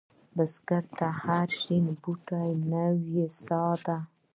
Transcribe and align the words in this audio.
بزګر 0.35 0.83
ته 0.97 1.07
هره 1.21 1.53
شنه 1.59 1.93
بوټۍ 2.01 2.51
نوې 2.71 3.25
سا 3.43 3.61
ده 3.85 3.97